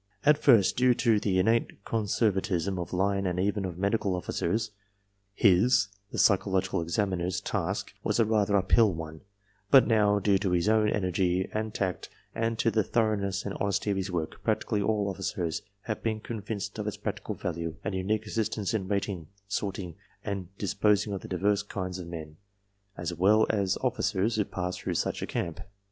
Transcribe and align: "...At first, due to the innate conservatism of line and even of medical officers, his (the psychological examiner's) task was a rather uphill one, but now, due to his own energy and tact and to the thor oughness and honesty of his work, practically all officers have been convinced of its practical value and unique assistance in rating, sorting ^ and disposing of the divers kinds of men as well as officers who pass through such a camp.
"...At 0.25 0.39
first, 0.39 0.77
due 0.77 0.95
to 0.95 1.19
the 1.19 1.37
innate 1.37 1.85
conservatism 1.85 2.79
of 2.79 2.91
line 2.91 3.27
and 3.27 3.39
even 3.39 3.65
of 3.65 3.77
medical 3.77 4.15
officers, 4.15 4.71
his 5.35 5.89
(the 6.11 6.17
psychological 6.17 6.81
examiner's) 6.81 7.39
task 7.39 7.93
was 8.03 8.19
a 8.19 8.25
rather 8.25 8.57
uphill 8.57 8.91
one, 8.95 9.21
but 9.69 9.85
now, 9.85 10.17
due 10.17 10.39
to 10.39 10.53
his 10.53 10.67
own 10.67 10.89
energy 10.89 11.47
and 11.53 11.71
tact 11.71 12.09
and 12.33 12.57
to 12.57 12.71
the 12.71 12.83
thor 12.83 13.15
oughness 13.15 13.45
and 13.45 13.53
honesty 13.59 13.91
of 13.91 13.97
his 13.97 14.09
work, 14.11 14.43
practically 14.43 14.81
all 14.81 15.07
officers 15.07 15.61
have 15.81 16.01
been 16.01 16.19
convinced 16.19 16.79
of 16.79 16.87
its 16.87 16.97
practical 16.97 17.35
value 17.35 17.75
and 17.83 17.93
unique 17.93 18.25
assistance 18.25 18.73
in 18.73 18.87
rating, 18.87 19.27
sorting 19.47 19.91
^ 19.93 19.95
and 20.25 20.47
disposing 20.57 21.13
of 21.13 21.21
the 21.21 21.27
divers 21.27 21.61
kinds 21.61 21.99
of 21.99 22.07
men 22.07 22.37
as 22.97 23.13
well 23.13 23.45
as 23.51 23.77
officers 23.83 24.33
who 24.37 24.43
pass 24.45 24.77
through 24.77 24.95
such 24.95 25.21
a 25.21 25.27
camp. 25.27 25.59